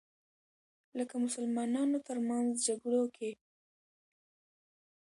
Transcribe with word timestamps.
لکه 0.97 1.15
مسلمانانو 1.25 1.99
تر 2.07 2.17
منځ 2.27 2.49
جګړو 2.67 3.03
کې 3.15 3.31